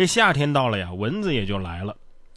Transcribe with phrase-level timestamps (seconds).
[0.00, 1.94] 这夏天到了呀，蚊子也就来了。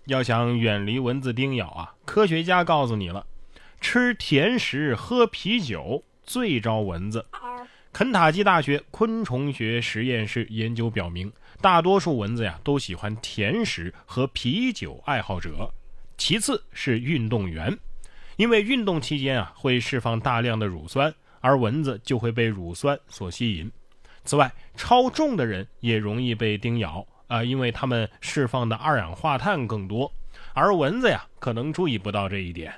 [0.07, 3.25] 要想远离蚊子叮咬啊，科学家告诉你了：
[3.79, 7.25] 吃甜食、喝啤酒最招蚊子。
[7.93, 11.31] 肯塔基大学昆虫学实验室研究表明，
[11.61, 15.73] 大多数蚊子呀都喜欢甜食和啤酒爱好者，
[16.17, 17.79] 其次是运动员，
[18.35, 23.71] 因为运动期间啊会释放大量的乳酸，而蚊子就会被乳酸所吸引。
[24.25, 30.11] 此外，超重的人也容易被叮咬啊，因为他们释放的二氧化碳更多，
[30.53, 32.71] 而蚊子呀可能注意不到这一点。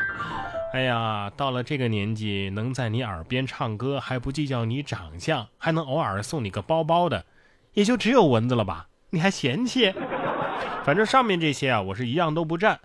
[0.74, 7.24] 哎呀，到了这个年纪，能在你耳边唱歌还不计较你长相，还能偶尔送你个包包的，
[7.72, 8.88] 也就只有蚊子了吧？
[9.08, 9.94] 你还嫌弃？
[10.84, 12.78] 反正上面这些啊，我是一样都不占。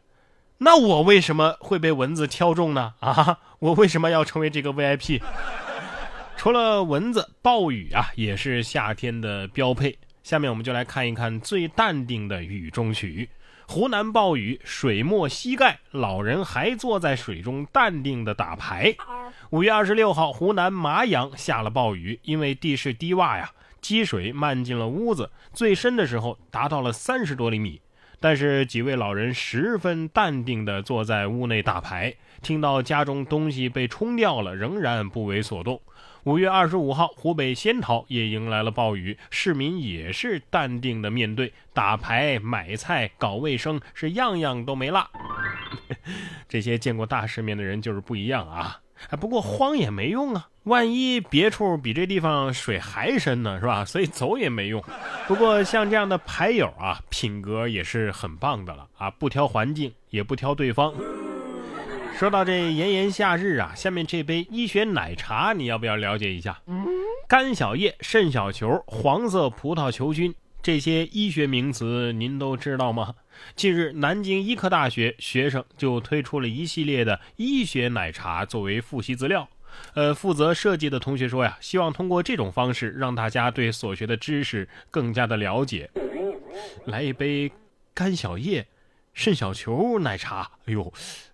[0.59, 2.93] 那我为什么会被蚊子挑中呢？
[3.01, 5.21] 啊，我为什么要成为这个 VIP？
[6.37, 9.99] 除了蚊子，暴雨啊也是夏天的标配。
[10.23, 13.29] 下面我们就来看一看最淡定的雨中曲。
[13.67, 18.93] 湖南暴雨，水没膝盖，老人还坐在水中淡定的打牌。
[19.51, 27.79] 五月二十六号，湖南麻阳下了暴雨，因为地势低洼呀，积水漫进了屋子，最深的时候达到了三十多厘米。
[28.21, 35.81] 但是几位老人十分淡定地坐在屋内打牌，听到家中东西被冲掉了，仍然不为所动。
[36.25, 45.09] 五月二十五号，湖北仙桃也迎来了暴雨，市民也是淡定的面对，打牌、买菜、搞卫生，是样样都没落。
[46.47, 48.81] 这些见过大世面的人就是不一样啊！
[49.19, 53.83] 不过慌也没用啊，万一别处比这地方水还深呢，是吧？
[53.85, 54.83] 所以走也没用。
[55.27, 60.93] 不过像这样的牌友啊，品格也是很棒的了啊，不挑环境，也不挑对方。
[62.19, 66.61] 说到这炎炎夏日啊，下面这杯医学奶茶你要不要了解一下？
[67.27, 73.15] 肝小叶、肾小球、黄色葡萄球菌这些医学名词您都知道吗？
[73.55, 79.49] 近日，南京医科大学学生就推出了一系列的医学奶茶作为复习资料。
[79.93, 85.89] 呃，负责设计的同学说呀，希望通过这种方式让大家对所学的知识更加的了解。
[86.85, 87.51] 来一杯
[87.93, 88.67] 干小叶、
[89.13, 90.91] 肾小球奶茶，哎呦！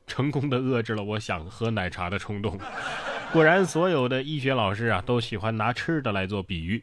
[0.07, 2.57] 成功的遏制了我想喝奶茶的冲动。
[3.33, 6.81] 果然，所有的医学老师啊，都喜欢拿吃的来做比喻，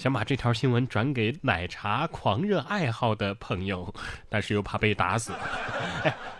[0.00, 3.92] 想把这条新闻转给奶茶狂热爱好的朋友，
[4.30, 5.30] 但是又怕被打死。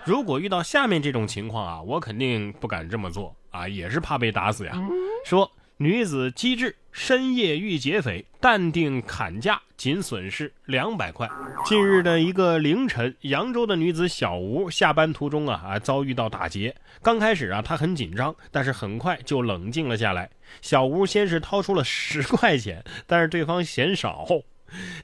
[0.03, 4.73] 如果遇到下面这种情况啊，我肯定不敢这么做啊，也是怕被打死呀。
[5.27, 5.51] 说。
[5.83, 11.27] 女子机智，深夜遇劫匪，淡定砍价，仅损失两百块。
[11.65, 16.77] 近日的一个凌晨，扬州的女子小吴下班途中啊啊遭遇到打劫。
[17.01, 20.29] 刚开始啊，她很紧张，但是很快就冷静了下来。
[20.61, 24.27] 小吴先是掏出了十块钱，但是对方嫌少。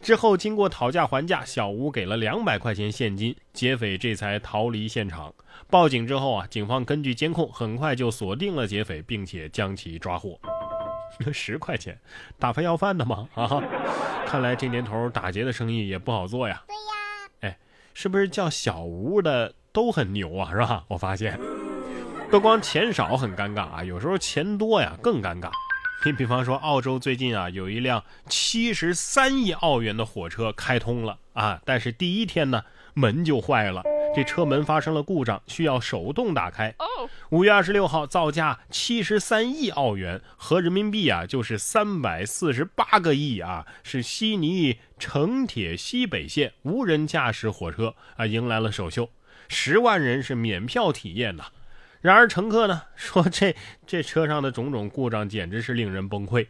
[0.03, 5.33] 之后经过讨价还价，小吴给了两百块钱现金，劫匪这才逃离现场。
[5.71, 10.39] 报警之后啊，警方根据监控很快就锁定了劫匪，并且将其抓获。
[11.33, 11.99] 十块钱，
[12.39, 13.29] 打发要饭的吗？
[13.35, 13.49] 啊，
[14.27, 16.63] 看来这年头打劫的生意也不好做呀。
[16.67, 17.59] 对呀，哎，
[17.95, 20.51] 是不是叫小吴的都很牛啊？
[20.51, 20.85] 是吧？
[20.89, 21.39] 我发现，
[22.31, 25.51] 不光钱少很尴尬啊，有时候钱多呀更尴尬。
[26.05, 32.63] 你比方说，澳洲最近啊有一辆七十三亿澳元的火车开通了啊，但是第一天呢
[32.95, 33.83] 门就坏了。
[34.15, 36.73] 这车门发生了故障，需要手动打开。
[37.31, 49.11] 五月二十六号，造价七十三亿澳元，合人民币啊就是三百四十八个亿啊，是悉尼城铁西北线无人驾驶火车啊，迎来了首秀，
[49.49, 51.47] 十万人是免票体验呐。
[52.01, 53.57] 然而乘客呢说，这
[53.87, 56.47] 这车上的种种故障简直是令人崩溃。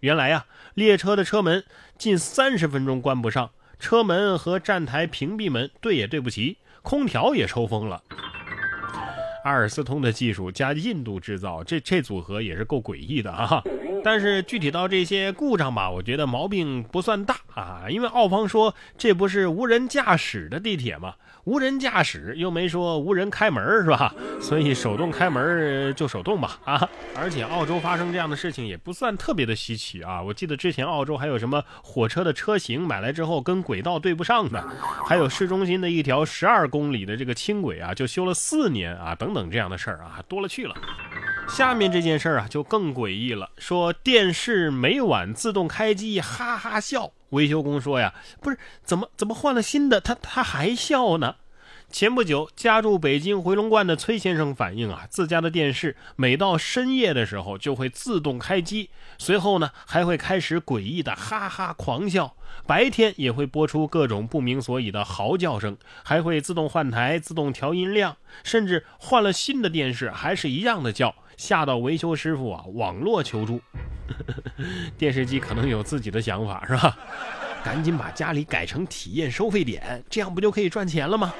[0.00, 1.64] 原来呀，列车的车门
[1.98, 6.58] 近三十分钟关不上，车门和站台屏蔽门对也对不齐。
[6.82, 8.02] 空调也抽风了，
[9.44, 13.62] 阿尔斯通的技术加印度制造，这这组合也是够诡异的啊！
[14.02, 21.14] 但是具体到这些故障吧，我觉得毛病不算大啊，因为澳方说这不是无人驾驶的地铁吗？
[21.44, 24.14] 无人驾驶又没说无人开门是吧？
[24.40, 26.88] 所以手动开门就手动吧啊！
[27.16, 30.22] 而且澳洲发生这样的事情也不算特别的稀奇啊。
[30.22, 34.62] 我记得之前澳洲还有什么火车的车型买来之后跟轨道对不上的，
[35.06, 40.74] 还有市中心的一条十二公里的这个轻轨啊，就修了四年啊，等等这样的事儿啊，多了去了。
[41.50, 47.12] 下面这件事儿啊就更诡异了，说电视每晚自动开机，哈哈笑。
[47.30, 51.36] 维修工说呀，不是怎么怎么换了新的，他他还笑呢？
[51.90, 73.58] 前不久，家住北京回龙观的崔先生反映啊，自家的电视每到深夜的时候就会自动开机，随后呢还会开始诡异的哈哈狂笑，白天也会播出各种不明所以的嚎叫声，还会自动换台、自动调音量，甚至换了新的电视还是一样的叫，吓到维修师傅啊网络求助。
[74.98, 76.94] 电视机可能有自己的想法是吧？
[77.64, 81.32] 赶紧把家里改成体验收费点，这样不就可以赚钱了吗？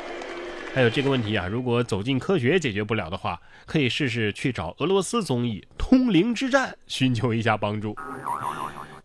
[0.72, 7.94] 还有这个问题啊，如果走进科学解决不了的话，可以试试去找俄罗斯综艺《通灵之战》寻求一下帮助。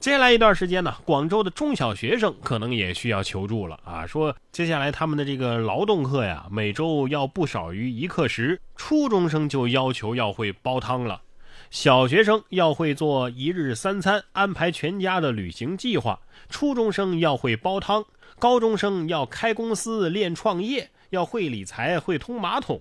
[0.06, 4.06] 接下来一段时间呢，广州的中小学生可能也需要求助了啊！
[4.06, 11.24] 说接下来他们的这个劳动课呀，每周要不少于一课时，初中生就要求要会煲汤了，
[11.72, 16.20] 小学生要会做一日三餐，安排全家的旅行计划，
[16.50, 18.06] 初中生要会煲汤，
[18.38, 20.92] 高中生要开公司练创业。
[21.12, 22.80] 要会理财，会通马桶。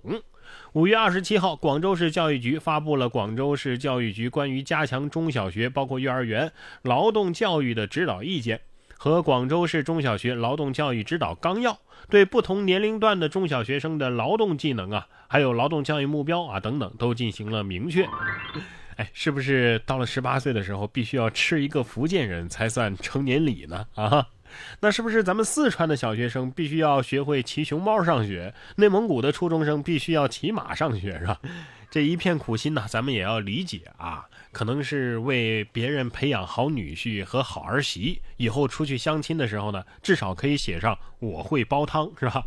[0.72, 6.52] 五月二十七号，广州市教育局发布了《广州市教育局关于加强中小学包括幼儿园
[6.82, 8.58] 劳动教育的指导意见》
[8.96, 11.72] 和《广州市中小学劳动教育指导纲要》，
[12.08, 18.06] 对不同年龄段的中小学生的劳动技能啊，还有劳动教育目标啊等等，都进行了明确。
[18.96, 23.86] 哎，是不是到了十八岁的时候，必须要吃一个福建人才算成年礼呢？
[23.94, 24.26] 啊？
[24.80, 28.52] 那是不是咱们四川的小学生必须要学会骑熊猫上学？
[28.76, 31.38] 内蒙古的初中生必须要骑马上学，是吧？
[31.90, 34.26] 这一片苦心呢，咱们也要理解啊。
[34.50, 42.42] 可能是为别人培养好女婿和好儿媳，以后出去相亲的时候呢，至少可以写上我会煲汤，是吧？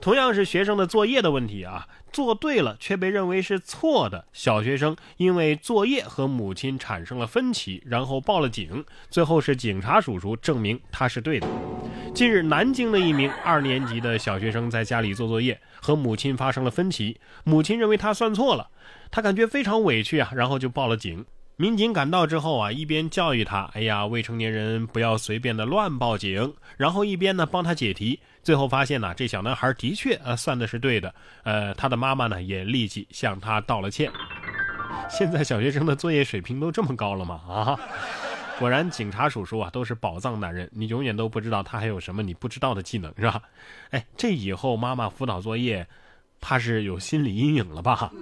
[0.00, 4.26] 同样是学生的作业的问题啊，做对了却被认为是错的。
[4.32, 11.46] 小学生因为作业和母亲产生了分歧，然后报了警，最后是警察叔叔证明他是对的。
[12.14, 18.70] 近日，南京的一名二年级的小学生在家里做作业，和母亲发生了分歧，母亲认为他算错了。
[19.10, 21.26] 他感觉非常委屈啊，然后就报了警。
[21.60, 28.16] 民警赶到之后啊，一边教育他：“哎呀，未成年人不要随便的乱报警。”然后一边呢帮他解题。
[28.44, 31.12] 最后发现呢，这小男孩的确啊算的是对的。
[31.42, 34.08] 呃，他的妈妈呢也立即向他道了歉。
[35.10, 37.40] 现在小学生的作业水平都这么高了吗？
[37.48, 37.76] 啊，
[38.60, 43.42] 果然警察叔叔啊都是宝藏男人，你永远都不知道他还有什么你不知道的技能，是吧？
[43.90, 45.84] 哎，这以后妈妈辅导作业。
[46.40, 48.12] 怕是有心理阴影了吧？